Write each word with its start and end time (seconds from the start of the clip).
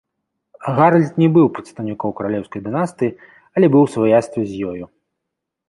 Гаральд 0.77 1.19
не 1.23 1.27
быў 1.35 1.45
прадстаўніком 1.57 2.15
каралеўскай 2.21 2.65
дынастыі, 2.69 3.15
але 3.57 3.65
быў 3.77 3.81
у 3.91 3.93
сваяцтве 3.99 4.41
з 4.51 4.75
ёю. 4.75 4.85